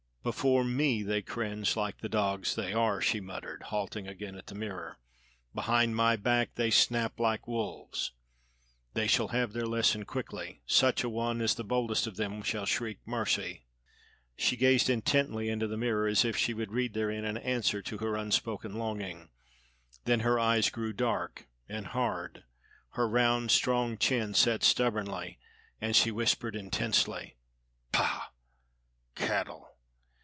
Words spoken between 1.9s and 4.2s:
the dogs they are," she muttered, halting